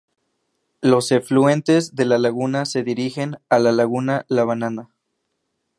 Los 0.81 1.11
efluentes 1.11 1.95
de 1.95 2.05
la 2.05 2.17
laguna 2.17 2.65
se 2.65 2.81
dirigen 2.81 3.37
a 3.49 3.59
la 3.59 3.71
laguna 3.71 4.25
La 4.29 4.43
Banana. 4.45 4.89